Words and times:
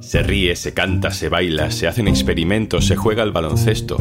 Se 0.00 0.22
ríe, 0.22 0.54
se 0.54 0.74
canta, 0.74 1.10
se 1.10 1.28
baila, 1.28 1.70
se 1.70 1.88
hacen 1.88 2.08
experimentos, 2.08 2.86
se 2.86 2.94
juega 2.94 3.22
al 3.22 3.32
baloncesto. 3.32 3.96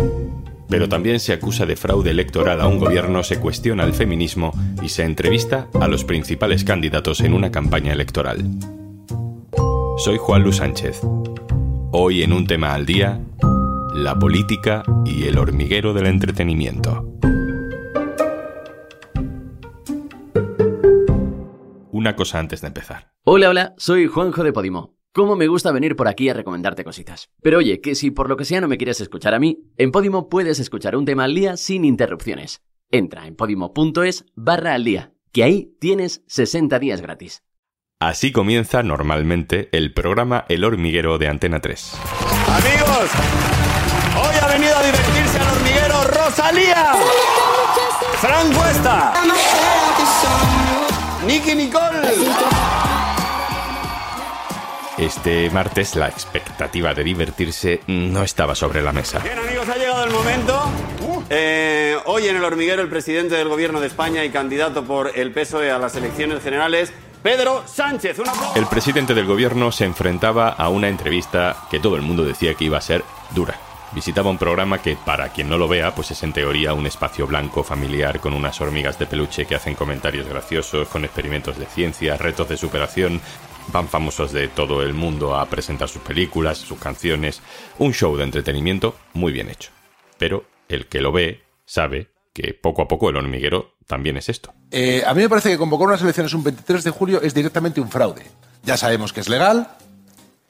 Pero 0.69 0.89
también 0.89 1.19
se 1.19 1.33
acusa 1.33 1.65
de 1.65 1.75
fraude 1.75 2.11
electoral 2.11 2.59
a 2.61 2.67
un 2.67 2.79
gobierno, 2.79 3.23
se 3.23 3.39
cuestiona 3.39 3.83
el 3.83 3.93
feminismo 3.93 4.51
y 4.81 4.89
se 4.89 5.03
entrevista 5.03 5.69
a 5.79 5.87
los 5.87 6.03
principales 6.03 6.63
candidatos 6.63 7.21
en 7.21 7.33
una 7.33 7.51
campaña 7.51 7.93
electoral. 7.93 8.43
Soy 9.97 10.17
Juan 10.17 10.43
Luis 10.43 10.57
Sánchez. 10.57 11.01
Hoy 11.91 12.23
en 12.23 12.33
un 12.33 12.47
tema 12.47 12.73
al 12.73 12.85
día, 12.85 13.21
la 13.93 14.17
política 14.17 14.83
y 15.05 15.25
el 15.25 15.37
hormiguero 15.37 15.93
del 15.93 16.07
entretenimiento. 16.07 17.07
Una 21.91 22.15
cosa 22.15 22.39
antes 22.39 22.61
de 22.61 22.67
empezar. 22.67 23.12
Hola, 23.25 23.47
hola, 23.47 23.73
soy 23.77 24.07
Juanjo 24.07 24.43
de 24.43 24.51
Podimo. 24.51 24.97
Cómo 25.13 25.37
me 25.37 25.47
gusta 25.47 25.71
venir 25.71 25.95
por 25.95 26.09
aquí 26.09 26.27
a 26.27 26.33
recomendarte 26.33 26.83
cositas. 26.83 27.29
Pero 27.41 27.59
oye, 27.59 27.79
que 27.79 27.95
si 27.95 28.11
por 28.11 28.27
lo 28.27 28.35
que 28.35 28.43
sea 28.43 28.59
no 28.59 28.67
me 28.67 28.75
quieres 28.75 28.99
escuchar 28.99 29.33
a 29.33 29.39
mí, 29.39 29.59
en 29.77 29.93
Podimo 29.93 30.27
puedes 30.27 30.59
escuchar 30.59 30.97
un 30.97 31.05
tema 31.05 31.23
al 31.23 31.33
día 31.33 31.55
sin 31.55 31.85
interrupciones. 31.85 32.61
Entra 32.91 33.25
en 33.25 33.37
podimo.es 33.37 34.25
barra 34.35 34.73
al 34.73 34.83
día, 34.83 35.13
que 35.31 35.45
ahí 35.45 35.73
tienes 35.79 36.21
60 36.27 36.77
días 36.79 36.99
gratis. 36.99 37.45
Así 38.01 38.33
comienza 38.33 38.83
normalmente 38.83 39.69
el 39.71 39.93
programa 39.93 40.43
El 40.49 40.65
Hormiguero 40.65 41.17
de 41.17 41.29
Antena 41.29 41.61
3. 41.61 41.93
Amigos, 42.49 43.09
hoy 44.17 44.35
ha 44.41 44.47
venido 44.51 44.75
a 44.75 44.83
divertirse 44.83 45.39
al 45.39 45.55
hormiguero 45.55 46.03
Rosalía, 46.03 46.93
Fran 48.19 48.53
Cuesta, 48.53 49.13
Nicky 51.25 51.55
Nicole. 51.55 52.62
Este 55.03 55.49
martes 55.49 55.97
la 55.97 56.07
expectativa 56.07 56.93
de 56.93 57.03
divertirse 57.03 57.81
no 57.87 58.23
estaba 58.23 58.55
sobre 58.55 58.81
la 58.81 58.93
mesa. 58.93 59.19
Bien 59.19 59.37
amigos, 59.37 59.67
ha 59.67 59.75
llegado 59.75 60.05
el 60.05 60.11
momento. 60.11 60.63
Eh, 61.29 61.97
hoy 62.05 62.29
en 62.29 62.37
el 62.37 62.43
hormiguero 62.45 62.81
el 62.81 62.87
presidente 62.87 63.35
del 63.35 63.49
gobierno 63.49 63.81
de 63.81 63.87
España 63.87 64.23
y 64.23 64.29
candidato 64.29 64.85
por 64.85 65.11
el 65.19 65.33
PSOE 65.33 65.71
a 65.71 65.77
las 65.77 65.97
elecciones 65.97 66.41
generales, 66.41 66.93
Pedro 67.21 67.63
Sánchez. 67.67 68.17
Un 68.19 68.29
aplauso. 68.29 68.53
El 68.55 68.65
presidente 68.67 69.13
del 69.13 69.25
gobierno 69.25 69.73
se 69.73 69.83
enfrentaba 69.83 70.47
a 70.47 70.69
una 70.69 70.87
entrevista 70.87 71.57
que 71.69 71.81
todo 71.81 71.97
el 71.97 72.01
mundo 72.01 72.23
decía 72.23 72.53
que 72.53 72.63
iba 72.63 72.77
a 72.77 72.81
ser 72.81 73.03
dura. 73.35 73.59
Visitaba 73.91 74.29
un 74.29 74.37
programa 74.37 74.81
que, 74.81 74.95
para 74.95 75.29
quien 75.29 75.49
no 75.49 75.57
lo 75.57 75.67
vea, 75.67 75.93
pues 75.93 76.11
es 76.11 76.23
en 76.23 76.31
teoría 76.31 76.73
un 76.73 76.87
espacio 76.87 77.27
blanco 77.27 77.61
familiar 77.63 78.21
con 78.21 78.33
unas 78.33 78.59
hormigas 78.61 78.97
de 78.97 79.05
peluche 79.05 79.45
que 79.45 79.55
hacen 79.55 79.75
comentarios 79.75 80.27
graciosos, 80.27 80.87
con 80.87 81.03
experimentos 81.03 81.59
de 81.59 81.65
ciencia, 81.65 82.15
retos 82.15 82.47
de 82.47 82.57
superación. 82.57 83.21
Van 83.71 83.87
famosos 83.87 84.31
de 84.31 84.47
todo 84.47 84.83
el 84.83 84.93
mundo 84.93 85.35
a 85.35 85.45
presentar 85.45 85.89
sus 85.89 86.01
películas, 86.01 86.57
sus 86.57 86.79
canciones. 86.79 87.41
Un 87.79 87.93
show 87.93 88.15
de 88.17 88.23
entretenimiento 88.23 88.95
muy 89.13 89.31
bien 89.31 89.49
hecho. 89.49 89.71
Pero 90.17 90.45
el 90.69 90.87
que 90.87 91.01
lo 91.01 91.11
ve 91.11 91.43
sabe 91.65 92.09
que 92.33 92.53
poco 92.53 92.81
a 92.81 92.87
poco 92.87 93.09
el 93.09 93.17
hormiguero 93.17 93.75
también 93.87 94.17
es 94.17 94.29
esto. 94.29 94.53
Eh, 94.71 95.03
a 95.05 95.13
mí 95.13 95.21
me 95.21 95.29
parece 95.29 95.49
que 95.49 95.57
convocar 95.57 95.87
unas 95.87 96.01
elecciones 96.01 96.33
un 96.33 96.43
23 96.43 96.83
de 96.83 96.91
julio 96.91 97.21
es 97.21 97.33
directamente 97.33 97.79
un 97.79 97.89
fraude. 97.89 98.23
Ya 98.63 98.77
sabemos 98.77 99.13
que 99.13 99.19
es 99.19 99.29
legal, 99.29 99.69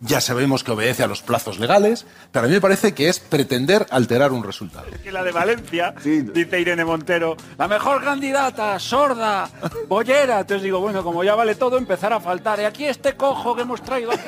ya 0.03 0.21
sabemos 0.21 0.63
que 0.63 0.71
obedece 0.71 1.03
a 1.03 1.07
los 1.07 1.21
plazos 1.21 1.59
legales, 1.59 2.05
pero 2.31 2.45
a 2.45 2.47
mí 2.47 2.53
me 2.53 2.61
parece 2.61 2.93
que 2.93 3.09
es 3.09 3.19
pretender 3.19 3.85
alterar 3.89 4.31
un 4.31 4.43
resultado. 4.43 4.85
que 5.01 5.11
la 5.11 5.23
de 5.23 5.31
Valencia, 5.31 5.93
dice 6.03 6.59
Irene 6.59 6.85
Montero, 6.85 7.37
la 7.57 7.67
mejor 7.67 8.03
candidata, 8.03 8.77
sorda, 8.79 9.49
bollera. 9.87 10.41
Entonces 10.41 10.63
digo, 10.63 10.79
bueno, 10.79 11.03
como 11.03 11.23
ya 11.23 11.35
vale 11.35 11.55
todo, 11.55 11.77
empezar 11.77 12.13
a 12.13 12.19
faltar. 12.19 12.59
Y 12.59 12.65
aquí 12.65 12.85
este 12.85 13.13
cojo 13.13 13.55
que 13.55 13.61
hemos 13.61 13.81
traído. 13.81 14.11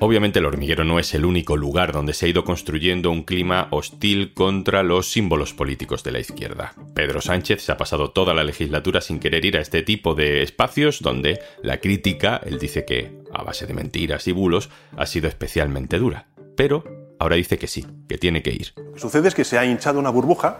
Obviamente 0.00 0.38
el 0.38 0.46
hormiguero 0.46 0.84
no 0.84 1.00
es 1.00 1.12
el 1.14 1.24
único 1.24 1.56
lugar 1.56 1.92
donde 1.92 2.14
se 2.14 2.26
ha 2.26 2.28
ido 2.28 2.44
construyendo 2.44 3.10
un 3.10 3.24
clima 3.24 3.66
hostil 3.72 4.32
contra 4.32 4.84
los 4.84 5.10
símbolos 5.10 5.54
políticos 5.54 6.04
de 6.04 6.12
la 6.12 6.20
izquierda. 6.20 6.72
Pedro 6.94 7.20
Sánchez 7.20 7.62
se 7.64 7.72
ha 7.72 7.76
pasado 7.76 8.12
toda 8.12 8.32
la 8.32 8.44
legislatura 8.44 9.00
sin 9.00 9.18
querer 9.18 9.44
ir 9.44 9.56
a 9.56 9.60
este 9.60 9.82
tipo 9.82 10.14
de 10.14 10.42
espacios 10.42 11.00
donde 11.00 11.40
la 11.62 11.78
crítica, 11.78 12.40
él 12.44 12.60
dice 12.60 12.84
que 12.84 13.10
a 13.32 13.42
base 13.42 13.66
de 13.66 13.74
mentiras 13.74 14.26
y 14.26 14.32
bulos, 14.32 14.70
ha 14.96 15.06
sido 15.06 15.28
especialmente 15.28 15.98
dura. 15.98 16.26
Pero 16.56 16.84
ahora 17.18 17.36
dice 17.36 17.58
que 17.58 17.66
sí, 17.66 17.86
que 18.08 18.18
tiene 18.18 18.42
que 18.42 18.50
ir. 18.50 18.74
Que 18.94 19.00
sucede 19.00 19.28
es 19.28 19.34
que 19.34 19.44
se 19.44 19.58
ha 19.58 19.64
hinchado 19.64 19.98
una 19.98 20.10
burbuja 20.10 20.58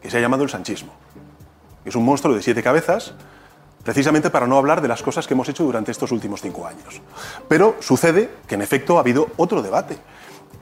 que 0.00 0.10
se 0.10 0.18
ha 0.18 0.20
llamado 0.20 0.42
el 0.42 0.50
sanchismo. 0.50 0.92
Es 1.84 1.96
un 1.96 2.04
monstruo 2.04 2.34
de 2.34 2.42
siete 2.42 2.62
cabezas, 2.62 3.14
precisamente 3.84 4.30
para 4.30 4.46
no 4.46 4.58
hablar 4.58 4.82
de 4.82 4.88
las 4.88 5.02
cosas 5.02 5.26
que 5.26 5.34
hemos 5.34 5.48
hecho 5.48 5.64
durante 5.64 5.90
estos 5.90 6.12
últimos 6.12 6.40
cinco 6.40 6.66
años. 6.66 7.00
Pero 7.48 7.76
sucede 7.80 8.30
que 8.46 8.54
en 8.54 8.62
efecto 8.62 8.96
ha 8.96 9.00
habido 9.00 9.28
otro 9.36 9.62
debate. 9.62 9.96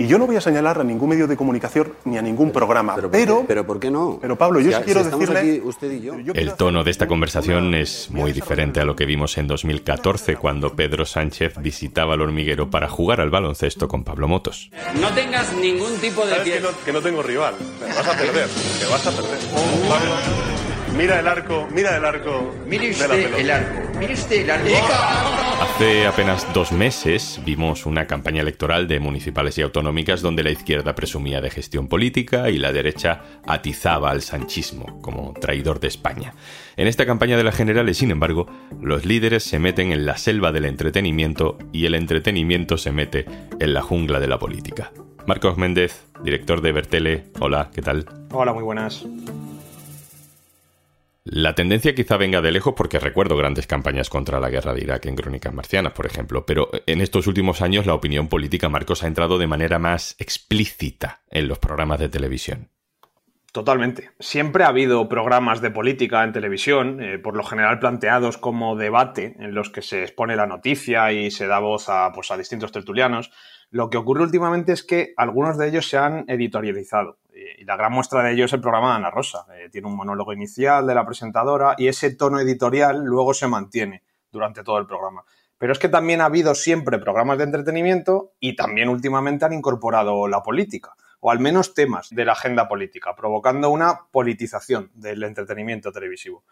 Y 0.00 0.06
yo 0.06 0.19
no 0.19 0.27
voy 0.27 0.37
a 0.37 0.41
señalar 0.41 0.81
a 0.81 0.84
ningún 0.84 1.11
medio 1.11 1.27
de 1.27 1.37
comunicación 1.37 1.93
ni 2.06 2.16
a 2.16 2.22
ningún 2.22 2.50
programa, 2.53 2.94
pero, 2.94 3.11
¿por 3.11 3.21
qué- 3.21 3.44
pero 3.47 3.66
¿por 3.66 3.78
qué 3.78 3.91
no? 3.91 4.19
pero 4.21 4.37
Pablo, 4.37 4.59
yo 4.61 4.71
Si- 4.71 4.77
sí 4.78 4.83
quiero 4.84 5.05
si 5.05 5.11
decirle... 5.11 5.38
aquí 5.38 5.61
usted 5.62 5.93
y 5.93 6.00
yo. 6.00 6.15
El 6.34 6.55
tono 6.55 6.83
de 6.84 6.91
esta 6.91 7.06
conversación 7.06 7.75
es 7.75 8.10
muy 8.10 8.33
diferente 8.33 8.81
a 8.81 8.84
lo 8.87 8.97
que 8.97 9.05
vimos 9.05 9.37
en 9.37 9.47
2014 9.47 10.37
cuando 10.37 10.75
Pedro 10.75 11.05
Sánchez 11.05 11.55
visitaba 11.60 12.15
el 12.15 12.22
hormiguero 12.22 12.71
para 12.71 12.89
jugar 12.89 13.21
al 13.21 13.28
baloncesto 13.31 13.89
con 13.89 14.03
Pablo 14.05 14.27
Motos. 14.27 14.71
No 15.00 15.10
tengas 15.12 15.53
ningún 15.55 15.94
tipo 15.99 16.22
de 16.25 16.31
Sabes 16.31 16.44
que 16.44 16.50
pie. 16.53 16.60
no, 16.60 16.69
que 16.84 16.93
no 16.94 17.00
tengo 17.03 17.22
rival. 17.22 17.55
Me 17.87 17.94
vas 17.94 18.09
a 18.09 18.12
perder. 18.16 18.49
Me 18.83 18.87
vas 18.91 19.06
a 19.06 19.10
perder. 19.10 19.39
Pablo, 19.87 20.15
mira 20.97 21.21
el 21.21 21.28
arco, 21.28 21.69
mira 21.73 21.97
el 21.97 22.05
arco. 22.05 22.55
Mire 22.67 22.89
de 22.89 22.99
la 22.99 23.05
usted 23.05 23.23
pelota. 23.25 23.41
el 23.41 23.51
arco. 23.51 23.99
Mire 23.99 24.12
usted 24.15 24.43
el 24.43 24.51
arco. 24.51 24.69
Hace 25.62 26.06
apenas 26.06 26.53
dos 26.53 26.73
meses 26.73 27.41
vimos 27.45 27.87
una 27.87 28.06
campaña 28.06 28.43
electoral 28.43 28.89
de 28.89 29.01
municipales 29.01 29.56
y 29.59 29.62
autonómicas 29.62 30.23
donde 30.23 30.43
la 30.43 30.51
izquierda 30.51 30.95
presumía 30.95 31.41
de 31.41 31.51
gestión 31.51 31.89
política 31.89 32.51
y 32.51 32.59
la 32.59 32.73
derecha 32.73 33.23
atizaba 33.47 34.11
al 34.11 34.23
sanchismo 34.23 35.01
como 35.01 35.33
traidor 35.34 35.81
de 35.81 35.89
España. 35.89 36.34
En 36.77 36.87
esta 36.87 37.07
campaña 37.07 37.37
de 37.37 37.45
las 37.45 37.57
generales, 37.57 37.99
sin 37.99 38.11
embargo, 38.11 38.47
los 38.81 39.05
líderes 39.05 39.45
se 39.45 39.59
meten 39.59 39.93
en 39.93 40.07
la 40.07 40.17
selva 40.17 40.53
del 40.53 40.65
entretenimiento 40.65 41.59
y 41.72 41.87
el 41.87 41.95
entretenimiento 41.95 42.78
se 42.78 42.93
mete 42.93 43.27
en 43.59 43.75
la 43.75 43.83
jungla 43.83 44.21
de 44.21 44.28
la 44.28 44.39
política. 44.39 44.93
Marcos 45.27 45.59
Méndez, 45.59 46.05
director 46.25 46.62
de 46.62 46.72
Bertele, 46.72 47.25
hola, 47.39 47.71
¿qué 47.75 47.83
tal? 47.83 48.07
Hola, 48.33 48.53
muy 48.53 48.62
buenas. 48.62 49.05
La 51.32 51.54
tendencia 51.54 51.94
quizá 51.94 52.16
venga 52.16 52.41
de 52.41 52.50
lejos 52.50 52.74
porque 52.76 52.98
recuerdo 52.98 53.36
grandes 53.36 53.68
campañas 53.68 54.10
contra 54.10 54.41
la 54.41 54.50
guerra 54.50 54.74
de 54.74 54.80
Irak 54.80 55.06
en 55.06 55.14
Crónicas 55.14 55.54
Marcianas, 55.54 55.92
por 55.92 56.04
ejemplo, 56.04 56.44
pero 56.44 56.70
en 56.86 57.00
estos 57.00 57.28
últimos 57.28 57.62
años 57.62 57.86
la 57.86 57.94
opinión 57.94 58.26
política 58.26 58.68
Marcos 58.68 59.04
ha 59.04 59.06
entrado 59.06 59.38
de 59.38 59.46
manera 59.46 59.78
más 59.78 60.16
explícita 60.18 61.20
en 61.30 61.46
los 61.46 61.60
programas 61.60 62.00
de 62.00 62.08
televisión. 62.08 62.70
Totalmente. 63.52 64.10
Siempre 64.18 64.64
ha 64.64 64.68
habido 64.70 65.08
programas 65.08 65.60
de 65.60 65.70
política 65.70 66.24
en 66.24 66.32
televisión, 66.32 67.00
eh, 67.00 67.20
por 67.20 67.36
lo 67.36 67.44
general 67.44 67.78
planteados 67.78 68.36
como 68.36 68.74
debate, 68.74 69.36
en 69.38 69.54
los 69.54 69.70
que 69.70 69.82
se 69.82 70.02
expone 70.02 70.34
la 70.34 70.47
noticia 70.47 71.12
y 71.12 71.30
se 71.30 71.47
da 71.47 71.60
voz 71.60 71.88
a, 71.88 72.10
pues, 72.12 72.32
a 72.32 72.36
distintos 72.36 72.72
tertulianos. 72.72 73.30
Lo 73.70 73.88
que 73.88 73.98
ocurre 73.98 74.24
últimamente 74.24 74.72
es 74.72 74.82
que 74.82 75.14
algunos 75.16 75.58
de 75.58 75.68
ellos 75.68 75.88
se 75.88 75.97
han 75.97 76.24
editorializado. 76.26 77.18
Y 77.59 77.65
la 77.65 77.77
gran 77.77 77.93
muestra 77.93 78.23
de 78.23 78.33
ello 78.33 78.45
es 78.45 78.53
el 78.53 78.61
programa 78.61 78.91
de 78.91 78.97
Ana 78.97 79.11
Rosa. 79.11 79.47
Eh, 79.56 79.69
tiene 79.71 79.89
un 79.89 79.97
monólogo 79.97 80.33
inicial 80.33 80.87
de 80.87 80.95
la 80.95 81.06
presentadora 81.06 81.75
y 81.78 81.89
ese 81.89 82.15
tono 82.15 82.39
editorial 82.39 83.03
luego 83.05 83.34
se 83.34 83.47
mantiene 83.47 84.03
durante 84.31 84.62
todo 84.62 84.78
el 84.78 84.87
programa. 84.87 85.25
Pero 85.59 85.73
es 85.73 85.78
que 85.78 85.89
también 85.89 86.21
ha 86.21 86.27
habido 86.27 86.55
siempre 86.55 86.99
programas 86.99 87.39
de 87.39 87.45
entretenimiento 87.45 88.33
y 88.41 88.56
también 88.56 88.89
últimamente 88.89 89.45
han 89.45 89.53
incorporado 89.53 90.27
la 90.27 90.43
política, 90.43 90.95
o 91.21 91.31
al 91.31 91.39
menos 91.39 91.75
temas 91.75 92.09
de 92.11 92.25
la 92.25 92.33
agenda 92.33 92.67
política, 92.67 93.15
provocando 93.15 93.69
una 93.69 94.07
politización 94.11 94.91
del 94.95 95.22
entretenimiento 95.22 95.93
televisivo. 95.93 96.45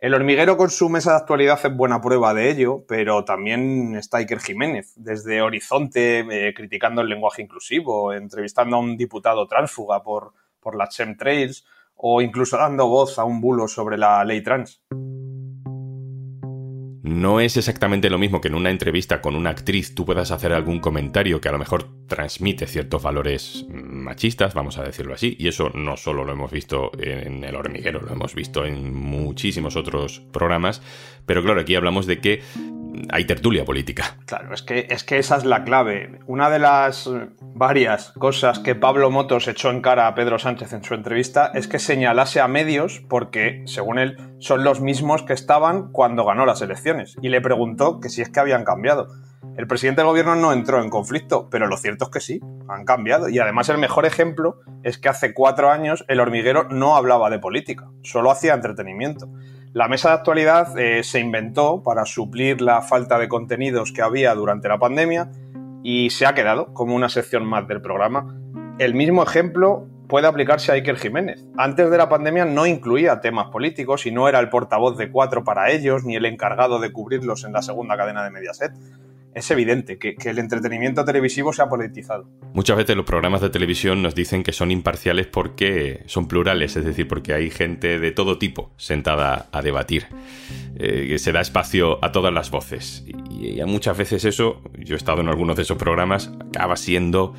El 0.00 0.14
hormiguero 0.14 0.56
con 0.56 0.70
su 0.70 0.88
mesa 0.88 1.10
de 1.10 1.18
actualidad 1.18 1.60
es 1.62 1.76
buena 1.76 2.00
prueba 2.00 2.32
de 2.32 2.48
ello, 2.50 2.86
pero 2.88 3.22
también 3.22 3.94
está 3.96 4.16
Iker 4.16 4.40
Jiménez, 4.40 4.94
desde 4.96 5.42
Horizonte, 5.42 6.20
eh, 6.20 6.54
criticando 6.54 7.02
el 7.02 7.08
lenguaje 7.10 7.42
inclusivo, 7.42 8.14
entrevistando 8.14 8.76
a 8.76 8.80
un 8.80 8.96
diputado 8.96 9.46
tránsfuga 9.46 10.02
por, 10.02 10.32
por 10.58 10.74
las 10.74 10.96
chemtrails, 10.96 11.66
o 11.96 12.22
incluso 12.22 12.56
dando 12.56 12.88
voz 12.88 13.18
a 13.18 13.24
un 13.24 13.42
bulo 13.42 13.68
sobre 13.68 13.98
la 13.98 14.24
ley 14.24 14.42
trans. 14.42 14.80
No 17.10 17.40
es 17.40 17.56
exactamente 17.56 18.08
lo 18.08 18.18
mismo 18.18 18.40
que 18.40 18.46
en 18.46 18.54
una 18.54 18.70
entrevista 18.70 19.20
con 19.20 19.34
una 19.34 19.50
actriz 19.50 19.96
tú 19.96 20.04
puedas 20.04 20.30
hacer 20.30 20.52
algún 20.52 20.78
comentario 20.78 21.40
que 21.40 21.48
a 21.48 21.52
lo 21.52 21.58
mejor 21.58 21.88
transmite 22.06 22.68
ciertos 22.68 23.02
valores 23.02 23.66
machistas, 23.68 24.54
vamos 24.54 24.78
a 24.78 24.84
decirlo 24.84 25.14
así, 25.14 25.34
y 25.36 25.48
eso 25.48 25.70
no 25.74 25.96
solo 25.96 26.24
lo 26.24 26.30
hemos 26.30 26.52
visto 26.52 26.92
en 27.00 27.42
El 27.42 27.56
hormiguero, 27.56 28.00
lo 28.00 28.12
hemos 28.12 28.36
visto 28.36 28.64
en 28.64 28.94
muchísimos 28.94 29.74
otros 29.74 30.20
programas, 30.32 30.82
pero 31.26 31.42
claro, 31.42 31.60
aquí 31.60 31.74
hablamos 31.74 32.06
de 32.06 32.20
que 32.20 32.42
hay 33.10 33.24
tertulia 33.24 33.64
política. 33.64 34.16
Claro, 34.26 34.54
es 34.54 34.62
que, 34.62 34.86
es 34.90 35.04
que 35.04 35.18
esa 35.18 35.36
es 35.36 35.44
la 35.44 35.64
clave. 35.64 36.20
Una 36.26 36.50
de 36.50 36.58
las 36.58 37.10
varias 37.40 38.12
cosas 38.12 38.58
que 38.58 38.74
Pablo 38.74 39.10
Motos 39.10 39.48
echó 39.48 39.70
en 39.70 39.80
cara 39.80 40.06
a 40.06 40.14
Pedro 40.14 40.38
Sánchez 40.38 40.72
en 40.72 40.84
su 40.84 40.94
entrevista 40.94 41.50
es 41.54 41.68
que 41.68 41.78
señalase 41.78 42.40
a 42.40 42.48
medios 42.48 43.02
porque, 43.08 43.62
según 43.66 43.98
él, 43.98 44.16
son 44.38 44.64
los 44.64 44.80
mismos 44.80 45.22
que 45.22 45.32
estaban 45.32 45.92
cuando 45.92 46.24
ganó 46.24 46.46
las 46.46 46.62
elecciones. 46.62 47.16
Y 47.22 47.28
le 47.28 47.40
preguntó 47.40 48.00
que 48.00 48.08
si 48.08 48.22
es 48.22 48.28
que 48.28 48.40
habían 48.40 48.64
cambiado. 48.64 49.08
El 49.56 49.66
presidente 49.66 50.00
del 50.00 50.08
gobierno 50.08 50.36
no 50.36 50.52
entró 50.52 50.82
en 50.82 50.90
conflicto, 50.90 51.48
pero 51.50 51.66
lo 51.66 51.76
cierto 51.76 52.04
es 52.04 52.10
que 52.10 52.20
sí, 52.20 52.40
han 52.68 52.84
cambiado. 52.84 53.28
Y 53.28 53.38
además 53.38 53.68
el 53.68 53.78
mejor 53.78 54.06
ejemplo 54.06 54.60
es 54.82 54.98
que 54.98 55.08
hace 55.08 55.34
cuatro 55.34 55.70
años 55.70 56.04
el 56.08 56.20
hormiguero 56.20 56.68
no 56.70 56.96
hablaba 56.96 57.30
de 57.30 57.38
política, 57.38 57.88
solo 58.02 58.30
hacía 58.30 58.54
entretenimiento. 58.54 59.28
La 59.72 59.86
mesa 59.86 60.08
de 60.08 60.14
actualidad 60.16 60.76
eh, 60.76 61.04
se 61.04 61.20
inventó 61.20 61.84
para 61.84 62.04
suplir 62.04 62.60
la 62.60 62.82
falta 62.82 63.20
de 63.20 63.28
contenidos 63.28 63.92
que 63.92 64.02
había 64.02 64.34
durante 64.34 64.68
la 64.68 64.80
pandemia 64.80 65.30
y 65.84 66.10
se 66.10 66.26
ha 66.26 66.34
quedado 66.34 66.74
como 66.74 66.96
una 66.96 67.08
sección 67.08 67.46
más 67.46 67.68
del 67.68 67.80
programa. 67.80 68.36
El 68.80 68.94
mismo 68.94 69.22
ejemplo 69.22 69.86
puede 70.08 70.26
aplicarse 70.26 70.72
a 70.72 70.74
Iker 70.74 70.96
Jiménez. 70.96 71.46
Antes 71.56 71.88
de 71.88 71.96
la 71.98 72.08
pandemia 72.08 72.44
no 72.46 72.66
incluía 72.66 73.20
temas 73.20 73.50
políticos 73.50 74.06
y 74.06 74.10
no 74.10 74.28
era 74.28 74.40
el 74.40 74.48
portavoz 74.48 74.98
de 74.98 75.08
cuatro 75.08 75.44
para 75.44 75.70
ellos 75.70 76.04
ni 76.04 76.16
el 76.16 76.26
encargado 76.26 76.80
de 76.80 76.90
cubrirlos 76.90 77.44
en 77.44 77.52
la 77.52 77.62
segunda 77.62 77.96
cadena 77.96 78.24
de 78.24 78.30
Mediaset 78.30 78.72
es 79.34 79.50
evidente 79.50 79.98
que, 79.98 80.16
el 80.24 80.38
entretenimiento 80.38 81.04
televisivo 81.04 81.52
se 81.52 81.62
ha 81.62 81.68
politizado. 81.68 82.28
Muchas 82.52 82.76
veces 82.76 82.96
los 82.96 83.06
programas 83.06 83.40
de 83.40 83.50
televisión 83.50 84.02
nos 84.02 84.14
dicen 84.14 84.42
que 84.42 84.52
son 84.52 84.70
imparciales 84.70 85.26
porque 85.26 86.02
son 86.06 86.28
plurales, 86.28 86.76
es 86.76 86.84
decir, 86.84 87.06
porque 87.08 87.34
hay 87.34 87.50
gente 87.50 87.98
de 87.98 88.12
todo 88.12 88.38
tipo 88.38 88.72
sentada 88.76 89.48
a 89.52 89.62
debatir. 89.62 90.06
Eh, 90.76 91.18
se 91.18 91.32
da 91.32 91.40
espacio 91.40 92.04
a 92.04 92.12
todas 92.12 92.32
las 92.32 92.50
voces. 92.50 93.04
Y, 93.06 93.60
y 93.60 93.64
muchas 93.64 93.96
veces 93.96 94.24
eso, 94.24 94.62
yo 94.78 94.94
he 94.94 94.98
estado 94.98 95.20
en 95.20 95.28
algunos 95.28 95.56
de 95.56 95.62
esos 95.62 95.78
programas, 95.78 96.32
acaba 96.48 96.76
siendo 96.76 97.34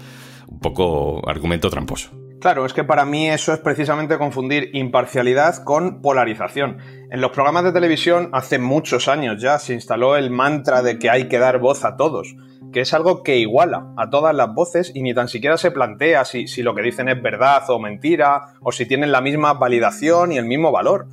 un 0.48 0.60
poco 0.60 1.28
argumento 1.28 1.70
tramposo. 1.70 2.12
Claro, 2.42 2.66
es 2.66 2.74
que 2.74 2.84
para 2.84 3.06
mí 3.06 3.30
eso 3.30 3.54
es 3.54 3.60
precisamente 3.60 4.18
confundir 4.18 4.72
imparcialidad 4.74 5.64
con 5.64 6.02
polarización. 6.02 6.80
En 7.12 7.22
los 7.22 7.30
programas 7.30 7.64
de 7.66 7.72
televisión 7.72 8.30
hace 8.34 8.58
muchos 8.58 9.08
años 9.08 9.40
ya 9.40 9.60
se 9.60 9.76
instaló 9.76 10.18
el 10.18 10.32
mantra 10.32 10.82
de 10.82 10.98
que 10.98 11.12
hay 11.12 11.28
que 11.28 11.38
dar 11.38 11.60
voz 11.60 11.86
a 11.86 11.98
todos, 11.98 12.36
que 12.74 12.82
es 12.82 12.96
algo 12.96 13.22
que 13.22 13.38
iguala 13.38 13.94
a 13.96 14.10
todas 14.10 14.34
las 14.34 14.56
voces 14.56 14.92
y 14.96 15.04
ni 15.04 15.14
tan 15.14 15.28
siquiera 15.28 15.56
se 15.58 15.70
plantea 15.70 16.26
si, 16.26 16.48
lo 16.64 16.74
que 16.74 16.82
dicen 16.82 17.10
es 17.10 17.22
verdad 17.22 17.62
o 17.70 17.78
mentira, 17.78 18.56
o 18.62 18.72
si 18.72 18.88
tienen 18.88 19.12
la 19.12 19.22
misma 19.22 19.54
validación 19.54 20.32
y 20.32 20.40
el 20.40 20.46
mismo 20.46 20.72
valor. 20.72 21.10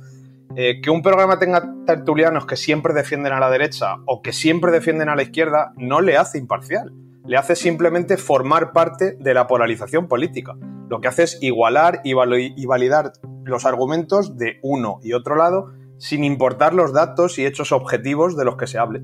Eh, 0.55 0.81
que 0.81 0.89
un 0.89 1.03
programa 1.03 1.37
tenga 1.37 1.63
tertulianos 1.85 2.47
que 2.47 2.55
siempre 2.55 2.95
defienden 2.95 3.33
a 3.33 3.39
la 3.39 3.51
derecha 3.51 3.97
o 4.07 4.23
que 4.23 4.33
siempre 4.33 4.71
defienden 4.71 5.09
a 5.09 5.15
la 5.15 5.21
izquierda 5.21 5.73
no 5.77 6.01
le 6.01 6.17
hace 6.17 6.39
imparcial 6.39 6.91
le 7.29 7.37
hace 7.37 7.55
simplemente 7.55 8.17
formar 8.17 8.71
parte 8.71 9.15
de 9.19 9.33
la 9.35 9.45
polarización 9.45 10.07
política. 10.07 10.55
Lo 10.89 11.01
que 11.01 11.07
hace 11.07 11.23
es 11.23 11.37
igualar 11.41 12.01
y, 12.03 12.13
validar 12.13 13.13
los 13.45 13.65
argumentos 13.65 14.37
de 14.37 14.57
uno 14.63 14.99
y 15.03 15.13
otro 15.13 15.35
lado 15.35 15.71
sin 15.99 16.23
importar 16.23 16.73
los 16.73 16.93
datos 16.93 17.37
y 17.37 17.45
hechos 17.45 17.71
objetivos 17.71 18.35
de 18.35 18.45
los 18.45 18.57
que 18.57 18.65
se 18.65 18.79
hable. 18.79 19.01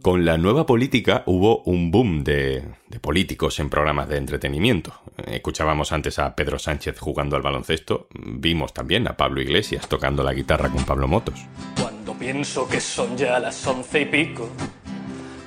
Con 0.00 0.24
la 0.24 0.38
nueva 0.38 0.64
política 0.64 1.24
hubo 1.26 1.62
un 1.64 1.90
boom 1.90 2.24
de, 2.24 2.64
políticos 3.02 3.60
en 3.60 3.68
programas 3.68 4.08
de 4.08 4.16
entretenimiento. 4.16 4.94
Escuchábamos 5.26 5.92
antes 5.92 6.18
a 6.18 6.34
Pedro 6.34 6.58
Sánchez 6.58 6.98
jugando 6.98 7.36
al 7.36 7.42
baloncesto, 7.42 8.08
vimos 8.14 8.72
también 8.72 9.06
a 9.08 9.18
Pablo 9.18 9.42
Iglesias 9.42 9.88
tocando 9.88 10.22
la 10.22 10.32
guitarra 10.32 10.70
con 10.70 10.84
Pablo 10.84 11.06
Motos. 11.06 11.44
Cuando 11.78 12.14
pienso 12.14 12.66
que 12.66 12.80
son 12.80 13.14
ya 13.18 13.38
las 13.40 13.66
once 13.66 14.00
y 14.00 14.06
pico, 14.06 14.48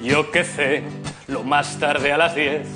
yo 0.04 0.30
qué 0.30 0.44
sé, 0.44 0.84
lo 1.28 1.44
más 1.44 1.80
tarde 1.80 2.12
a 2.12 2.18
las 2.18 2.36
10. 2.36 2.68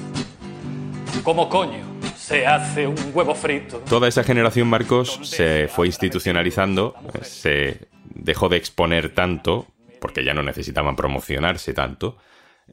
¿Cómo 1.24 1.50
coño 1.50 1.87
se 2.28 2.46
hace 2.46 2.86
un 2.86 2.98
huevo 3.14 3.34
frito? 3.34 3.78
Toda 3.90 4.10
esa 4.10 4.22
generación, 4.22 4.68
Marcos, 4.68 5.18
se 5.24 5.70
fue 5.70 5.88
institucionalizando, 5.88 6.94
se 7.22 7.88
dejó 8.04 8.50
de 8.50 8.58
exponer 8.58 9.14
tanto, 9.14 9.68
porque 10.02 10.26
ya 10.26 10.34
no 10.34 10.44
necesitaban 10.44 10.98
promocionarse 10.98 11.74
tanto, 11.74 12.18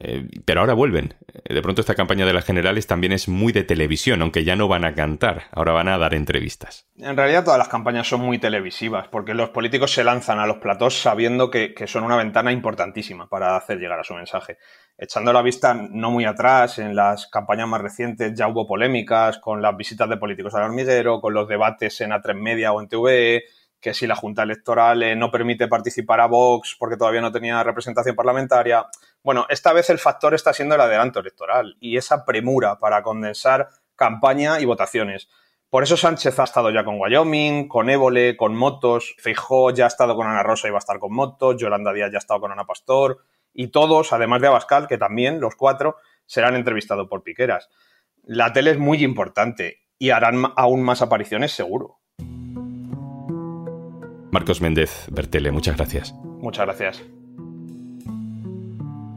eh, 0.01 0.27
pero 0.45 0.61
ahora 0.61 0.75
vuelven. 0.75 1.15
De 1.49 1.63
pronto 1.63 1.81
esta 1.81 1.95
campaña 1.95 2.27
de 2.27 2.33
las 2.33 2.45
generales 2.45 2.87
también 2.87 3.13
es 3.13 3.29
muy 3.29 3.53
de 3.53 3.65
televisión, 3.65 4.23
aunque 4.23 4.45
ya 4.45 4.57
no 4.57 4.67
van 4.67 4.85
a 4.85 4.95
cantar, 4.95 5.45
ahora 5.53 5.73
van 5.73 5.89
a 5.89 5.99
dar 5.99 6.15
entrevistas. 6.15 6.87
En 6.97 7.17
realidad 7.17 7.45
todas 7.45 7.59
las 7.59 7.69
campañas 7.69 8.09
son 8.09 8.21
muy 8.21 8.39
televisivas, 8.39 9.09
porque 9.09 9.35
los 9.35 9.51
políticos 9.51 9.93
se 9.93 10.05
lanzan 10.05 10.39
a 10.39 10.47
los 10.47 10.59
platós 10.59 11.01
sabiendo 11.01 11.51
que, 11.51 11.75
son 11.87 12.05
una 12.05 12.17
ventana 12.17 12.51
importantísima 12.51 13.29
para 13.29 13.57
hacer 13.57 13.79
llegar 13.79 14.01
a 14.01 14.05
su 14.05 14.15
mensaje. 14.15 14.59
Echando 14.97 15.33
la 15.33 15.43
vista 15.43 15.75
no 15.75 16.11
muy 16.11 16.25
atrás, 16.25 16.79
en 16.79 16.95
las 16.97 17.27
campañas 17.29 17.69
más 17.69 17.81
recientes 17.81 18.33
ya 18.35 18.49
hubo 18.49 18.67
polémicas 18.67 19.39
con 19.39 19.61
las 19.61 19.77
visitas 19.77 20.09
de 20.09 20.17
políticos 20.17 20.55
al 20.55 20.65
hormiguero, 20.65 21.21
con 21.21 21.35
los 21.35 21.49
debates 21.49 22.01
en 22.01 22.11
A3 22.11 22.35
Media 22.35 22.73
o 22.73 22.81
en 22.81 22.89
TVE, 22.89 23.45
que 23.85 23.93
si 23.93 24.07
la 24.07 24.17
Junta 24.17 24.45
Electoral 24.45 25.03
eh, 25.03 25.15
no 25.15 25.31
permite 25.31 25.69
participar 25.69 26.19
a 26.21 26.27
Vox 26.27 26.75
porque 26.79 26.97
todavía 26.97 27.21
no 27.21 27.31
tenía 27.31 27.63
representación 27.63 28.17
parlamentaria. 28.17 28.87
Bueno, 29.25 29.47
esta 29.49 29.73
vez 29.73 29.89
el 29.89 29.99
factor 29.99 30.35
está 30.35 30.53
siendo 30.53 30.75
el 30.75 30.83
adelanto 30.83 31.21
electoral 31.21 31.79
y 31.81 31.97
esa 31.97 32.27
premura 32.27 32.79
para 32.79 33.03
condensar 33.03 33.71
campaña 33.97 34.61
y 34.61 34.67
votaciones. 34.67 35.31
Por 35.71 35.83
eso 35.83 35.97
Sánchez 35.97 36.39
ha 36.39 36.45
estado 36.45 36.71
ya 36.71 36.85
con 36.85 37.01
Wyoming, 37.01 37.67
con 37.67 37.89
Évole, 37.89 38.37
con 38.37 38.55
Motos, 38.55 39.17
Feijó 39.19 39.71
ya 39.71 39.85
ha 39.85 39.89
estado 39.89 40.15
con 40.15 40.27
Ana 40.27 40.43
Rosa 40.43 40.69
y 40.69 40.73
va 40.73 40.77
a 40.77 40.79
estar 40.79 40.99
con 40.99 41.15
Motos, 41.15 41.57
Yolanda 41.57 41.95
Díaz 41.95 42.13
ya 42.13 42.19
ha 42.19 42.21
estado 42.21 42.41
con 42.41 42.53
Ana 42.53 42.67
Pastor, 42.67 43.25
y 43.55 43.69
todos, 43.69 44.13
además 44.13 44.43
de 44.43 44.49
Abascal, 44.49 44.87
que 44.87 44.99
también, 44.99 45.41
los 45.41 45.57
cuatro, 45.57 45.97
serán 46.27 46.55
entrevistados 46.55 47.09
por 47.09 47.23
Piqueras. 47.23 47.71
La 48.25 48.53
tele 48.53 48.73
es 48.73 48.79
muy 48.79 49.03
importante 49.03 49.79
y 49.99 50.11
harán 50.11 50.53
aún 50.55 50.83
más 50.83 51.01
apariciones 51.01 51.53
seguro. 51.53 51.99
Marcos 54.31 54.61
Méndez 54.61 55.07
Bertele, 55.11 55.51
muchas 55.51 55.77
gracias. 55.77 56.13
Muchas 56.13 56.67
gracias. 56.67 57.24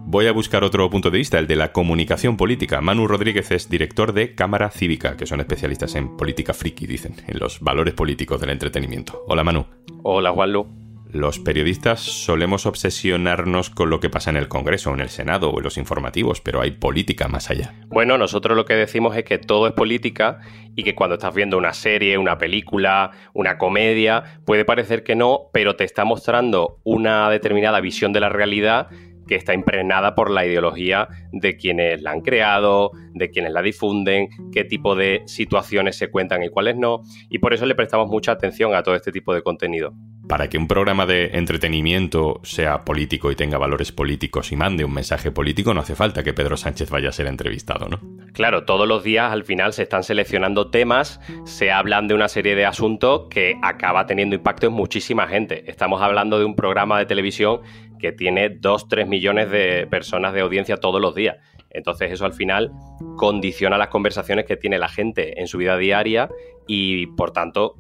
Voy 0.10 0.26
a 0.28 0.32
buscar 0.32 0.64
otro 0.64 0.90
punto 0.90 1.12
de 1.12 1.18
vista, 1.18 1.38
el 1.38 1.48
de 1.48 1.58
la 1.58 1.74
comunicación 1.74 2.38
política. 2.38 2.80
Manu 2.80 3.10
Rodríguez 3.10 3.52
es 3.52 3.70
director 3.70 4.14
de 4.14 4.36
Cámara 4.36 4.70
Cívica, 4.70 5.18
que 5.18 5.26
son 5.26 5.42
especialistas 5.42 5.96
en 5.96 6.16
política 6.16 6.54
friki, 6.54 6.88
dicen, 6.88 7.16
en 7.28 7.38
los 7.40 7.60
valores 7.60 7.94
políticos 7.94 8.40
del 8.40 8.52
entretenimiento. 8.52 9.26
Hola 9.28 9.44
Manu. 9.44 9.66
Hola 10.04 10.32
Juanlu. 10.32 10.66
Los 11.12 11.40
periodistas 11.40 12.00
solemos 12.00 12.66
obsesionarnos 12.66 13.70
con 13.70 13.90
lo 13.90 14.00
que 14.00 14.10
pasa 14.10 14.30
en 14.30 14.38
el 14.38 14.48
Congreso, 14.48 14.94
en 14.94 15.02
el 15.02 15.10
Senado 15.10 15.50
o 15.50 15.58
en 15.58 15.66
los 15.66 15.78
informativos, 15.78 16.40
pero 16.40 16.62
hay 16.62 16.72
política 16.72 17.28
más 17.28 17.50
allá. 17.50 17.74
Bueno, 17.88 18.18
nosotros 18.18 18.56
lo 18.56 18.64
que 18.64 18.76
decimos 18.76 19.16
es 19.18 19.26
que 19.26 19.38
todo 19.38 19.68
es 19.68 19.74
política 19.74 20.40
y 20.74 20.84
que 20.84 20.96
cuando 20.96 21.16
estás 21.16 21.36
viendo 21.36 21.58
una 21.58 21.74
serie, 21.74 22.18
una 22.18 22.38
película, 22.38 23.12
una 23.34 23.58
comedia, 23.58 24.40
puede 24.46 24.64
parecer 24.64 25.04
que 25.04 25.16
no, 25.16 25.50
pero 25.52 25.76
te 25.76 25.84
está 25.84 26.06
mostrando 26.06 26.80
una 26.86 27.30
determinada 27.30 27.82
visión 27.82 28.14
de 28.14 28.22
la 28.22 28.30
realidad 28.30 28.88
que 29.28 29.36
está 29.36 29.54
impregnada 29.54 30.16
por 30.16 30.30
la 30.32 30.46
ideología 30.46 31.08
de 31.32 31.58
quienes 31.58 32.02
la 32.02 32.12
han 32.12 32.22
creado, 32.22 32.92
de 33.14 33.30
quienes 33.30 33.52
la 33.52 33.62
difunden, 33.62 34.30
qué 34.52 34.64
tipo 34.64 34.96
de 34.96 35.22
situaciones 35.26 35.98
se 35.98 36.10
cuentan 36.10 36.44
y 36.44 36.50
cuáles 36.50 36.78
no, 36.78 37.02
y 37.30 37.40
por 37.40 37.54
eso 37.54 37.66
le 37.66 37.76
prestamos 37.76 38.08
mucha 38.08 38.32
atención 38.32 38.74
a 38.74 38.84
todo 38.84 38.96
este 38.96 39.12
tipo 39.12 39.34
de 39.34 39.42
contenido 39.42 39.94
para 40.28 40.50
que 40.50 40.58
un 40.58 40.68
programa 40.68 41.06
de 41.06 41.32
entretenimiento 41.34 42.40
sea 42.44 42.84
político 42.84 43.32
y 43.32 43.36
tenga 43.36 43.58
valores 43.58 43.92
políticos 43.92 44.52
y 44.52 44.56
mande 44.56 44.84
un 44.84 44.94
mensaje 44.94 45.32
político, 45.32 45.74
no 45.74 45.82
hace 45.82 45.96
falta 45.96 46.24
que 46.24 46.34
Pedro 46.34 46.58
Sánchez 46.58 46.90
vaya 46.90 47.10
a 47.10 47.12
ser 47.14 47.28
entrevistado, 47.28 47.88
¿no? 47.88 48.00
Claro, 48.34 48.66
todos 48.66 48.88
los 48.88 49.04
días 49.04 49.32
al 49.32 49.44
final 49.44 49.74
se 49.74 49.84
están 49.84 50.04
seleccionando 50.04 50.70
temas, 50.70 51.20
se 51.46 51.72
hablan 51.72 52.08
de 52.08 52.14
una 52.14 52.28
serie 52.28 52.56
de 52.56 52.66
asuntos 52.66 53.28
que 53.30 53.56
acaba 53.62 54.06
teniendo 54.06 54.36
impacto 54.36 54.68
en 54.68 54.74
muchísima 54.74 55.28
gente. 55.28 55.70
Estamos 55.70 56.02
hablando 56.02 56.40
de 56.40 56.46
un 56.46 56.56
programa 56.56 57.00
de 57.00 57.06
televisión 57.06 57.62
que 58.00 58.12
tiene 58.12 58.60
2-3 58.60 59.08
millones 59.08 59.50
de 59.50 59.88
personas 59.88 60.34
de 60.34 60.42
audiencia 60.42 60.78
todos 60.78 61.02
los 61.02 61.16
días. 61.16 61.38
Entonces 61.70 62.12
eso 62.12 62.26
al 62.26 62.34
final 62.34 62.72
condiciona 63.18 63.78
las 63.78 63.90
conversaciones 63.90 64.46
que 64.46 64.58
tiene 64.58 64.78
la 64.78 64.88
gente 64.88 65.40
en 65.40 65.48
su 65.48 65.58
vida 65.58 65.78
diaria 65.78 66.30
y 66.68 67.08
por 67.08 67.32
tanto 67.32 67.76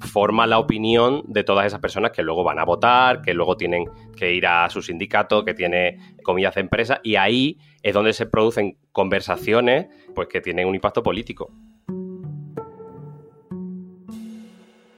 forma 0.00 0.46
la 0.46 0.58
opinión 0.58 1.22
de 1.26 1.44
todas 1.44 1.66
esas 1.66 1.80
personas 1.80 2.12
que 2.12 2.22
luego 2.22 2.44
van 2.44 2.58
a 2.58 2.64
votar, 2.64 3.22
que 3.22 3.34
luego 3.34 3.56
tienen 3.56 3.84
que 4.16 4.34
ir 4.34 4.46
a 4.46 4.68
su 4.70 4.82
sindicato, 4.82 5.44
que 5.44 5.54
tiene 5.54 5.98
comillas 6.22 6.54
de 6.54 6.60
empresa, 6.60 7.00
y 7.02 7.16
ahí 7.16 7.58
es 7.82 7.94
donde 7.94 8.12
se 8.12 8.26
producen 8.26 8.78
conversaciones 8.92 9.86
pues, 10.14 10.28
que 10.28 10.40
tienen 10.40 10.66
un 10.66 10.74
impacto 10.74 11.02
político. 11.02 11.52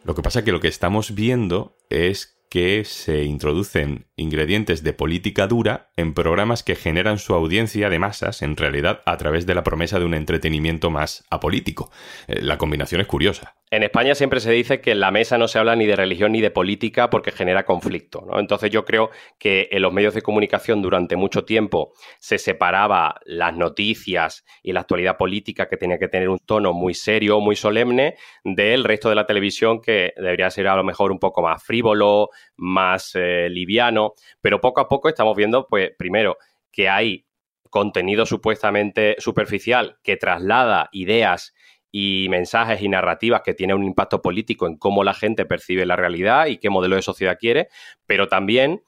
Lo 0.04 0.14
que 0.14 0.22
pasa 0.22 0.40
es 0.40 0.44
que 0.44 0.52
lo 0.52 0.60
que 0.60 0.68
estamos 0.68 1.14
viendo 1.14 1.76
es 1.88 2.40
que 2.50 2.84
se 2.84 3.22
introducen 3.22 4.06
ingredientes 4.16 4.82
de 4.82 4.92
política 4.92 5.46
dura 5.46 5.92
en 5.96 6.14
programas 6.14 6.64
que 6.64 6.74
generan 6.74 7.18
su 7.18 7.32
audiencia 7.32 7.88
de 7.88 8.00
masas, 8.00 8.42
en 8.42 8.56
realidad, 8.56 9.02
a 9.06 9.16
través 9.18 9.46
de 9.46 9.54
la 9.54 9.62
promesa 9.62 10.00
de 10.00 10.04
un 10.04 10.14
entretenimiento 10.14 10.90
más 10.90 11.24
apolítico. 11.30 11.92
Eh, 12.26 12.42
la 12.42 12.58
combinación 12.58 13.00
es 13.00 13.06
curiosa. 13.06 13.54
En 13.72 13.84
España 13.84 14.16
siempre 14.16 14.40
se 14.40 14.50
dice 14.50 14.80
que 14.80 14.90
en 14.90 14.98
la 14.98 15.12
mesa 15.12 15.38
no 15.38 15.46
se 15.46 15.60
habla 15.60 15.76
ni 15.76 15.86
de 15.86 15.94
religión 15.94 16.32
ni 16.32 16.40
de 16.40 16.50
política 16.50 17.08
porque 17.08 17.30
genera 17.30 17.64
conflicto. 17.64 18.26
Entonces 18.36 18.68
yo 18.72 18.84
creo 18.84 19.10
que 19.38 19.68
en 19.70 19.82
los 19.82 19.92
medios 19.92 20.12
de 20.12 20.22
comunicación 20.22 20.82
durante 20.82 21.14
mucho 21.14 21.44
tiempo 21.44 21.92
se 22.18 22.38
separaba 22.38 23.20
las 23.24 23.56
noticias 23.56 24.44
y 24.64 24.72
la 24.72 24.80
actualidad 24.80 25.16
política 25.16 25.68
que 25.68 25.76
tenía 25.76 26.00
que 26.00 26.08
tener 26.08 26.30
un 26.30 26.40
tono 26.40 26.72
muy 26.72 26.94
serio, 26.94 27.38
muy 27.38 27.54
solemne, 27.54 28.16
del 28.42 28.82
resto 28.82 29.08
de 29.08 29.14
la 29.14 29.26
televisión 29.26 29.80
que 29.80 30.14
debería 30.16 30.50
ser 30.50 30.66
a 30.66 30.74
lo 30.74 30.82
mejor 30.82 31.12
un 31.12 31.20
poco 31.20 31.40
más 31.40 31.62
frívolo, 31.62 32.30
más 32.56 33.12
eh, 33.14 33.48
liviano. 33.50 34.14
Pero 34.40 34.60
poco 34.60 34.80
a 34.80 34.88
poco 34.88 35.08
estamos 35.08 35.36
viendo, 35.36 35.68
pues 35.68 35.92
primero, 35.96 36.38
que 36.72 36.88
hay 36.88 37.24
contenido 37.70 38.26
supuestamente 38.26 39.14
superficial 39.20 39.98
que 40.02 40.16
traslada 40.16 40.88
ideas 40.90 41.54
y 41.90 42.26
mensajes 42.30 42.82
y 42.82 42.88
narrativas 42.88 43.42
que 43.42 43.54
tienen 43.54 43.76
un 43.76 43.84
impacto 43.84 44.22
político 44.22 44.66
en 44.66 44.76
cómo 44.76 45.04
la 45.04 45.14
gente 45.14 45.46
percibe 45.46 45.86
la 45.86 45.96
realidad 45.96 46.46
y 46.46 46.58
qué 46.58 46.70
modelo 46.70 46.96
de 46.96 47.02
sociedad 47.02 47.38
quiere, 47.38 47.68
pero 48.06 48.28
también 48.28 48.82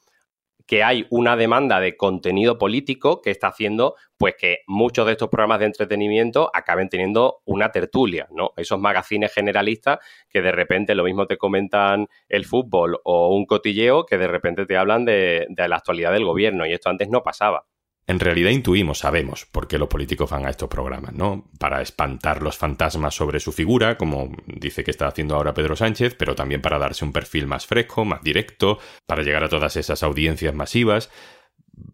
que 0.67 0.83
hay 0.83 1.07
una 1.11 1.37
demanda 1.37 1.81
de 1.81 1.97
contenido 1.97 2.59
político 2.59 3.21
que 3.21 3.31
está 3.31 3.49
haciendo 3.49 3.97
pues 4.17 4.37
que 4.39 4.59
muchos 4.67 5.07
de 5.07 5.13
estos 5.13 5.29
programas 5.29 5.59
de 5.61 5.67
entretenimiento 5.67 6.51
acaben 6.55 6.89
teniendo 6.89 7.43
una 7.45 7.71
tertulia, 7.73 8.29
¿no? 8.31 8.53
Esos 8.57 8.79
magazines 8.79 9.33
generalistas 9.35 9.99
que 10.29 10.41
de 10.41 10.53
repente 10.53 10.95
lo 10.95 11.05
mismo 11.05 11.27
te 11.27 11.37
comentan 11.37 12.09
el 12.29 12.45
fútbol 12.45 13.01
o 13.05 13.35
un 13.35 13.47
cotilleo 13.47 14.07
que 14.07 14.19
de 14.19 14.29
repente 14.29 14.67
te 14.67 14.77
hablan 14.77 15.05
de, 15.05 15.47
de 15.49 15.69
la 15.69 15.77
actualidad 15.77 16.13
del 16.13 16.25
gobierno 16.25 16.65
y 16.67 16.73
esto 16.73 16.89
antes 16.91 17.09
no 17.09 17.23
pasaba. 17.23 17.67
En 18.07 18.19
realidad 18.19 18.51
intuimos, 18.51 18.99
sabemos 18.99 19.47
por 19.47 19.69
qué 19.69 19.79
los 19.79 19.89
políticos 19.89 20.31
van 20.31 20.45
a 20.45 20.51
estos 20.51 20.69
programas, 20.69 21.15
¿no? 21.15 21.49
Para 21.59 21.81
espantar 21.83 22.43
los 22.43 22.59
fantasmas 22.59 23.15
sobre 23.15 23.39
su 23.39 23.53
figura, 23.53 23.97
como 23.97 24.31
dice 24.47 24.83
que 24.83 24.91
está 24.91 25.07
haciendo 25.07 25.37
ahora 25.37 25.55
Pedro 25.55 25.77
Sánchez, 25.77 26.17
pero 26.19 26.35
también 26.35 26.61
para 26.61 26.79
darse 26.79 27.05
un 27.05 27.13
perfil 27.13 27.47
más 27.47 27.67
fresco, 27.67 28.05
más 28.05 28.23
directo, 28.23 28.79
para 29.07 29.23
llegar 29.23 29.45
a 29.45 29.49
todas 29.49 29.77
esas 29.77 30.03
audiencias 30.03 30.55
masivas. 30.55 31.11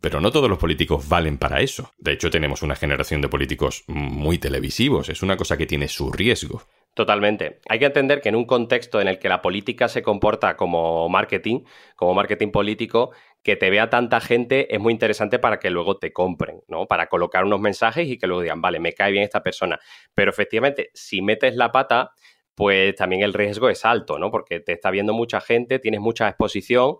Pero 0.00 0.20
no 0.20 0.32
todos 0.32 0.48
los 0.48 0.58
políticos 0.58 1.08
valen 1.08 1.38
para 1.38 1.60
eso. 1.60 1.92
De 1.98 2.12
hecho, 2.12 2.30
tenemos 2.30 2.62
una 2.62 2.74
generación 2.74 3.20
de 3.20 3.28
políticos 3.28 3.84
muy 3.86 4.38
televisivos. 4.38 5.08
Es 5.08 5.22
una 5.22 5.36
cosa 5.36 5.56
que 5.56 5.66
tiene 5.66 5.88
su 5.88 6.10
riesgo. 6.10 6.62
Totalmente. 6.94 7.60
Hay 7.68 7.78
que 7.78 7.84
entender 7.84 8.20
que 8.20 8.28
en 8.28 8.34
un 8.34 8.44
contexto 8.44 9.00
en 9.00 9.06
el 9.06 9.20
que 9.20 9.28
la 9.28 9.40
política 9.40 9.86
se 9.86 10.02
comporta 10.02 10.56
como 10.56 11.08
marketing, 11.08 11.60
como 11.94 12.12
marketing 12.12 12.50
político, 12.50 13.12
que 13.42 13.56
te 13.56 13.70
vea 13.70 13.88
tanta 13.88 14.20
gente 14.20 14.74
es 14.74 14.80
muy 14.80 14.92
interesante 14.92 15.38
para 15.38 15.58
que 15.58 15.70
luego 15.70 15.98
te 15.98 16.12
compren, 16.12 16.60
¿no? 16.68 16.86
Para 16.86 17.06
colocar 17.06 17.44
unos 17.44 17.60
mensajes 17.60 18.08
y 18.08 18.18
que 18.18 18.26
luego 18.26 18.42
digan, 18.42 18.60
vale, 18.60 18.80
me 18.80 18.92
cae 18.92 19.12
bien 19.12 19.24
esta 19.24 19.42
persona. 19.42 19.78
Pero 20.14 20.30
efectivamente, 20.30 20.90
si 20.94 21.22
metes 21.22 21.56
la 21.56 21.72
pata, 21.72 22.12
pues 22.54 22.94
también 22.96 23.22
el 23.22 23.32
riesgo 23.32 23.68
es 23.68 23.84
alto, 23.84 24.18
¿no? 24.18 24.30
Porque 24.30 24.60
te 24.60 24.72
está 24.72 24.90
viendo 24.90 25.12
mucha 25.12 25.40
gente, 25.40 25.78
tienes 25.78 26.00
mucha 26.00 26.28
exposición 26.28 26.96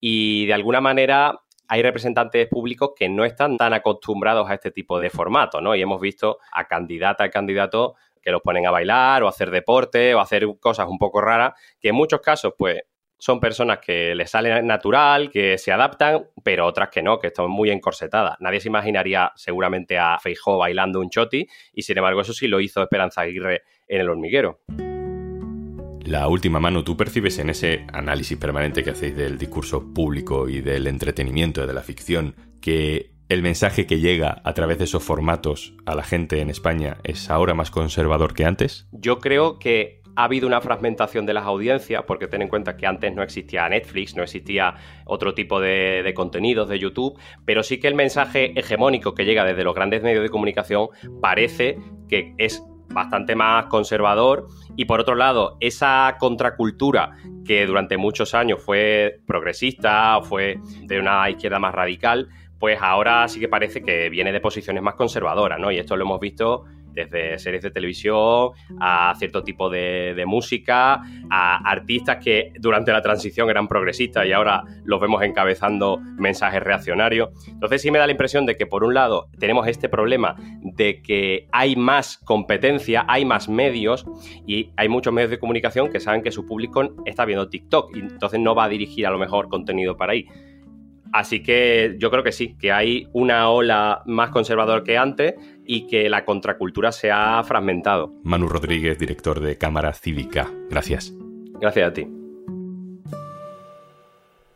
y 0.00 0.46
de 0.46 0.54
alguna 0.54 0.80
manera 0.80 1.38
hay 1.68 1.82
representantes 1.82 2.48
públicos 2.48 2.92
que 2.96 3.08
no 3.08 3.24
están 3.24 3.56
tan 3.56 3.72
acostumbrados 3.72 4.50
a 4.50 4.54
este 4.54 4.70
tipo 4.70 4.98
de 5.00 5.10
formato, 5.10 5.60
¿no? 5.60 5.74
Y 5.74 5.82
hemos 5.82 6.00
visto 6.00 6.38
a 6.50 6.66
candidata 6.66 7.24
a 7.24 7.30
candidato 7.30 7.94
que 8.20 8.30
los 8.30 8.40
ponen 8.40 8.66
a 8.66 8.70
bailar 8.70 9.22
o 9.22 9.26
a 9.26 9.30
hacer 9.30 9.50
deporte 9.50 10.14
o 10.14 10.18
a 10.18 10.22
hacer 10.22 10.46
cosas 10.60 10.86
un 10.88 10.98
poco 10.98 11.20
raras, 11.20 11.54
que 11.80 11.88
en 11.88 11.94
muchos 11.94 12.20
casos, 12.20 12.54
pues 12.56 12.80
son 13.22 13.38
personas 13.38 13.78
que 13.78 14.16
les 14.16 14.28
sale 14.28 14.64
natural, 14.64 15.30
que 15.30 15.56
se 15.56 15.70
adaptan, 15.70 16.24
pero 16.42 16.66
otras 16.66 16.88
que 16.88 17.04
no, 17.04 17.20
que 17.20 17.28
están 17.28 17.48
muy 17.48 17.70
encorsetadas. 17.70 18.34
Nadie 18.40 18.58
se 18.58 18.66
imaginaría 18.66 19.30
seguramente 19.36 19.96
a 19.96 20.18
Feijó 20.18 20.58
bailando 20.58 20.98
un 20.98 21.08
choti 21.08 21.46
y 21.72 21.82
sin 21.82 21.98
embargo 21.98 22.22
eso 22.22 22.32
sí 22.32 22.48
lo 22.48 22.60
hizo 22.60 22.82
Esperanza 22.82 23.20
Aguirre 23.20 23.62
en 23.86 24.00
el 24.00 24.08
hormiguero. 24.08 24.62
La 26.04 26.26
última 26.26 26.58
mano, 26.58 26.82
¿tú 26.82 26.96
percibes 26.96 27.38
en 27.38 27.50
ese 27.50 27.86
análisis 27.92 28.36
permanente 28.36 28.82
que 28.82 28.90
hacéis 28.90 29.16
del 29.16 29.38
discurso 29.38 29.94
público 29.94 30.48
y 30.48 30.60
del 30.60 30.88
entretenimiento, 30.88 31.64
de 31.64 31.74
la 31.74 31.82
ficción, 31.82 32.34
que 32.60 33.12
el 33.28 33.40
mensaje 33.40 33.86
que 33.86 34.00
llega 34.00 34.42
a 34.42 34.52
través 34.52 34.78
de 34.78 34.84
esos 34.84 35.04
formatos 35.04 35.74
a 35.86 35.94
la 35.94 36.02
gente 36.02 36.40
en 36.40 36.50
España 36.50 36.98
es 37.04 37.30
ahora 37.30 37.54
más 37.54 37.70
conservador 37.70 38.34
que 38.34 38.46
antes? 38.46 38.88
Yo 38.90 39.20
creo 39.20 39.60
que 39.60 40.01
ha 40.16 40.24
habido 40.24 40.46
una 40.46 40.60
fragmentación 40.60 41.26
de 41.26 41.34
las 41.34 41.44
audiencias, 41.44 42.04
porque 42.06 42.26
ten 42.26 42.42
en 42.42 42.48
cuenta 42.48 42.76
que 42.76 42.86
antes 42.86 43.14
no 43.14 43.22
existía 43.22 43.68
Netflix, 43.68 44.16
no 44.16 44.22
existía 44.22 44.74
otro 45.04 45.34
tipo 45.34 45.60
de, 45.60 46.12
contenidos 46.14 46.68
de 46.68 46.78
YouTube, 46.78 47.18
pero 47.44 47.62
sí 47.62 47.80
que 47.80 47.88
el 47.88 47.94
mensaje 47.94 48.58
hegemónico 48.58 49.14
que 49.14 49.24
llega 49.24 49.44
desde 49.44 49.64
los 49.64 49.74
grandes 49.74 50.02
medios 50.02 50.22
de 50.22 50.28
comunicación 50.28 50.88
parece 51.20 51.78
que 52.08 52.34
es 52.38 52.62
bastante 52.88 53.34
más 53.34 53.66
conservador 53.66 54.46
y 54.76 54.84
por 54.84 55.00
otro 55.00 55.14
lado 55.14 55.56
esa 55.60 56.16
contracultura 56.18 57.16
que 57.42 57.64
durante 57.64 57.96
muchos 57.96 58.34
años 58.34 58.62
fue 58.62 59.20
progresista 59.26 60.20
fue 60.20 60.60
de 60.82 61.00
una 61.00 61.30
izquierda 61.30 61.58
más 61.58 61.74
radical, 61.74 62.28
pues 62.58 62.78
ahora 62.82 63.26
sí 63.28 63.40
que 63.40 63.48
parece 63.48 63.82
que 63.82 64.10
viene 64.10 64.30
de 64.30 64.40
posiciones 64.40 64.82
más 64.82 64.94
conservadoras, 64.94 65.58
¿no? 65.58 65.72
Y 65.72 65.78
esto 65.78 65.96
lo 65.96 66.04
hemos 66.04 66.20
visto 66.20 66.64
desde 66.92 67.38
series 67.38 67.62
de 67.62 67.70
televisión 67.70 68.50
a 68.80 69.14
cierto 69.18 69.42
tipo 69.42 69.70
de, 69.70 70.22
música, 70.26 71.02
a 71.30 71.70
artistas 71.70 72.18
que 72.22 72.52
durante 72.58 72.92
la 72.92 73.02
transición 73.02 73.50
eran 73.50 73.68
progresistas 73.68 74.26
y 74.26 74.32
ahora 74.32 74.62
los 74.84 75.00
vemos 75.00 75.22
encabezando 75.22 75.98
mensajes 76.16 76.62
reaccionarios. 76.62 77.30
Entonces 77.48 77.82
sí 77.82 77.90
me 77.90 77.98
da 77.98 78.06
la 78.06 78.12
impresión 78.12 78.46
de 78.46 78.56
que 78.56 78.66
por 78.66 78.84
un 78.84 78.94
lado 78.94 79.28
tenemos 79.38 79.66
este 79.66 79.88
problema 79.88 80.36
de 80.62 81.02
que 81.02 81.48
hay 81.52 81.76
más 81.76 82.18
competencia, 82.18 83.04
hay 83.08 83.24
más 83.24 83.48
medios 83.48 84.06
y 84.46 84.70
hay 84.76 84.88
muchos 84.88 85.12
medios 85.12 85.30
de 85.30 85.38
comunicación 85.38 85.90
que 85.90 86.00
saben 86.00 86.22
que 86.22 86.30
su 86.30 86.46
público 86.46 86.94
está 87.04 87.24
viendo 87.24 87.48
TikTok 87.48 87.96
y 87.96 88.00
entonces 88.00 88.40
no 88.40 88.54
va 88.54 88.64
a 88.64 88.68
dirigir 88.68 89.06
a 89.06 89.10
lo 89.10 89.18
mejor 89.18 89.48
contenido 89.48 89.96
para 89.96 90.12
ahí. 90.12 90.26
Así 91.12 91.42
que 91.42 91.96
yo 91.98 92.10
creo 92.10 92.24
que 92.24 92.32
sí, 92.32 92.56
que 92.58 92.72
hay 92.72 93.06
una 93.12 93.50
ola 93.50 94.02
más 94.06 94.30
conservadora 94.30 94.82
que 94.82 94.96
antes 94.96 95.34
y 95.66 95.86
que 95.86 96.08
la 96.08 96.24
contracultura 96.24 96.90
se 96.90 97.10
ha 97.10 97.42
fragmentado. 97.44 98.14
Manu 98.22 98.48
Rodríguez, 98.48 98.98
director 98.98 99.40
de 99.40 99.58
Cámara 99.58 99.92
Cívica. 99.92 100.50
Gracias. 100.70 101.12
Gracias 101.60 101.88
a 101.88 101.92
ti. 101.92 102.08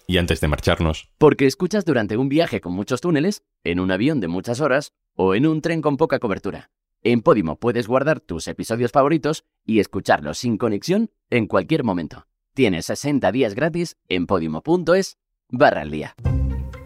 Y 0.09 0.19
antes 0.19 0.41
de 0.41 0.49
marcharnos. 0.49 1.11
Porque 1.19 1.47
escuchas 1.47 1.85
durante 1.85 2.17
un 2.17 2.29
viaje 2.29 2.61
con 2.61 2.73
muchos 2.73 3.01
túneles, 3.01 3.43
en 3.65 3.81
un 3.81 3.91
avión 3.91 4.21
de 4.21 4.29
muchas 4.29 4.61
horas 4.61 4.93
o 5.15 5.35
en 5.35 5.47
un 5.47 5.61
tren 5.61 5.83
con 5.83 5.97
poca 5.97 6.19
cobertura. 6.19 6.71
En 7.03 7.23
Podimo 7.23 7.57
puedes 7.57 7.87
guardar 7.87 8.21
tus 8.21 8.49
episodios 8.49 8.93
favoritos 8.93 9.45
y 9.65 9.81
escucharlos 9.81 10.39
sin 10.39 10.59
conexión 10.59 11.11
en 11.29 11.47
cualquier 11.47 11.85
momento. 11.85 12.27
Tienes 12.55 12.87
60 12.87 13.31
días 13.33 13.55
gratis 13.55 13.97
en 14.09 14.27
podimo.es 14.27 15.19
barra 15.51 15.83
al 15.83 15.91
día. 15.91 16.15